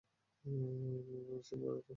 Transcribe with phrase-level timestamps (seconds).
[0.45, 1.81] Mimi Mansingh Rathore.